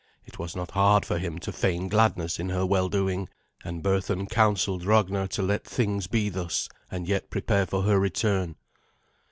[0.25, 3.29] It was not hard for him to feign gladness in her well doing;
[3.63, 8.55] and Berthun counselled Ragnar to let things be thus, and yet prepare for her return.